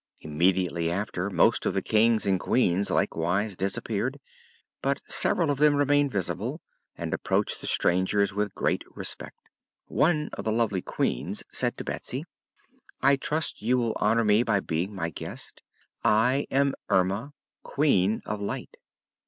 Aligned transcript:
Immediately 0.21 0.89
after, 0.89 1.29
most 1.29 1.63
of 1.67 1.75
the 1.75 1.81
Kings 1.83 2.25
and 2.25 2.39
Queens 2.39 2.89
likewise 2.89 3.55
disappeared. 3.55 4.19
But 4.81 4.99
several 5.05 5.51
of 5.51 5.59
them 5.59 5.75
remained 5.75 6.09
visible 6.09 6.59
and 6.97 7.13
approached 7.13 7.61
the 7.61 7.67
strangers 7.67 8.33
with 8.33 8.55
great 8.55 8.81
respect. 8.95 9.37
One 9.85 10.31
of 10.33 10.43
the 10.43 10.51
lovely 10.51 10.81
Queens 10.81 11.43
said 11.51 11.77
to 11.77 11.83
Betsy: 11.83 12.23
"I 13.03 13.15
trust 13.15 13.61
you 13.61 13.77
will 13.77 13.93
honor 13.97 14.23
me 14.23 14.41
by 14.41 14.59
being 14.59 14.91
my 14.95 15.11
guest. 15.11 15.61
I 16.03 16.47
am 16.49 16.73
Erma, 16.89 17.33
Queen 17.61 18.23
of 18.25 18.41
Light." 18.41 18.77